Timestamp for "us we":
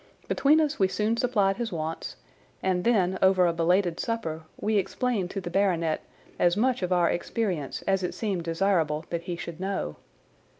0.59-0.87